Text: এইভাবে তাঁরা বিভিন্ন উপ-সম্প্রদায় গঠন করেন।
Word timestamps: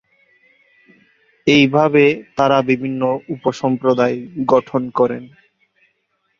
এইভাবে 1.47 2.03
তাঁরা 2.37 2.59
বিভিন্ন 2.69 3.01
উপ-সম্প্রদায় 3.29 4.17
গঠন 4.47 4.81
করেন। 4.89 5.23